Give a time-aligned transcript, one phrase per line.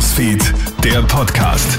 [0.00, 1.78] Newsfeed, der Podcast.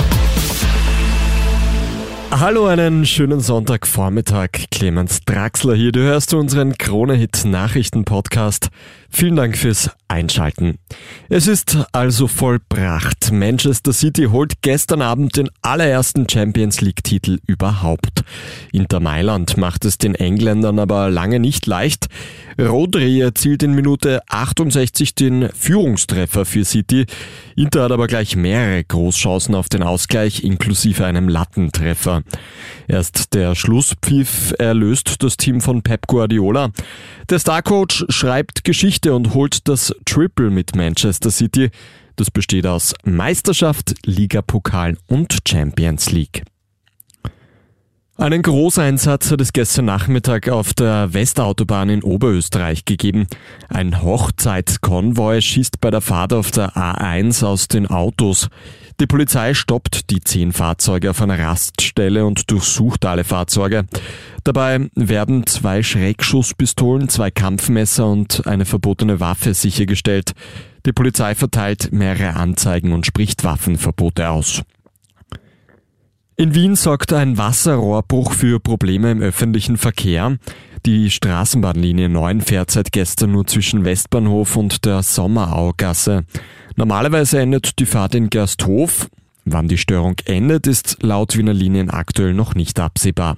[2.30, 4.50] Hallo, einen schönen Sonntagvormittag.
[4.70, 5.92] Clemens Draxler hier.
[5.92, 8.70] Du hörst unseren Krone-Hit Nachrichten-Podcast.
[9.10, 10.78] Vielen Dank fürs Einschalten.
[11.30, 13.32] Es ist also vollbracht.
[13.32, 18.24] Manchester City holt gestern Abend den allerersten Champions League-Titel überhaupt.
[18.74, 22.08] Inter Mailand macht es den Engländern aber lange nicht leicht.
[22.60, 27.06] Rodri erzielt in Minute 68 den Führungstreffer für City.
[27.56, 32.24] Inter hat aber gleich mehrere Großchancen auf den Ausgleich inklusive einem Lattentreffer.
[32.88, 36.72] Erst der Schlusspfiff erlöst das Team von Pep Guardiola.
[37.30, 41.70] Der Starcoach schreibt Geschichte und holt das Triple mit Manchester City.
[42.16, 46.44] Das besteht aus Meisterschaft, Ligapokal und Champions League.
[48.22, 53.26] Einen Großeinsatz hat es gestern Nachmittag auf der Westautobahn in Oberösterreich gegeben.
[53.68, 58.50] Ein Hochzeitskonvoi schießt bei der Fahrt auf der A1 aus den Autos.
[59.00, 63.86] Die Polizei stoppt die zehn Fahrzeuge auf einer Raststelle und durchsucht alle Fahrzeuge.
[64.44, 70.32] Dabei werden zwei Schreckschusspistolen, zwei Kampfmesser und eine verbotene Waffe sichergestellt.
[70.86, 74.64] Die Polizei verteilt mehrere Anzeigen und spricht Waffenverbote aus.
[76.38, 80.38] In Wien sorgt ein Wasserrohrbruch für Probleme im öffentlichen Verkehr.
[80.88, 86.26] Die Straßenbahnlinie 9 fährt seit gestern nur zwischen Westbahnhof und der Sommeraugasse.
[86.76, 89.08] Normalerweise endet die Fahrt in Gersthof.
[89.46, 93.38] Wann die Störung endet, ist laut Wiener Linien aktuell noch nicht absehbar.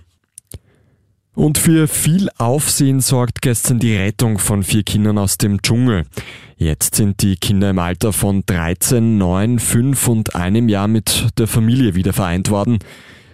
[1.36, 6.04] Und für viel Aufsehen sorgt gestern die Rettung von vier Kindern aus dem Dschungel.
[6.58, 11.48] Jetzt sind die Kinder im Alter von 13, 9, 5 und einem Jahr mit der
[11.48, 12.78] Familie wieder vereint worden.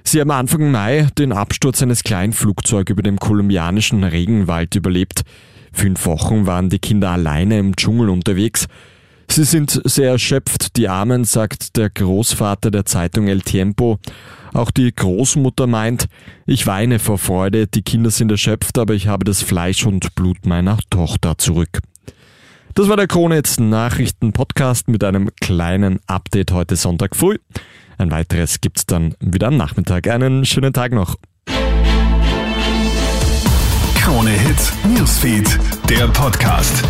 [0.05, 5.23] Sie haben Anfang Mai den Absturz eines kleinen Flugzeugs über dem kolumbianischen Regenwald überlebt.
[5.73, 8.67] Fünf Wochen waren die Kinder alleine im Dschungel unterwegs.
[9.31, 13.99] Sie sind sehr erschöpft, die Armen, sagt der Großvater der Zeitung El Tiempo.
[14.53, 16.07] Auch die Großmutter meint,
[16.45, 20.45] ich weine vor Freude, die Kinder sind erschöpft, aber ich habe das Fleisch und Blut
[20.45, 21.79] meiner Tochter zurück.
[22.73, 27.37] Das war der Kronetz Nachrichten Podcast mit einem kleinen Update heute Sonntag früh.
[27.97, 30.07] Ein weiteres gibt's dann wieder am Nachmittag.
[30.07, 31.17] Einen schönen Tag noch.
[33.95, 35.59] Krone Hit Newsfeed,
[35.89, 36.83] der Podcast.